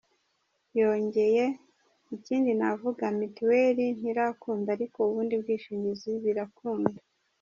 [0.79, 1.43] Yongeye
[2.15, 6.97] “Ikindi navuga, mitiweli ntirakunda ariko ubundi bwishingizi birakunda.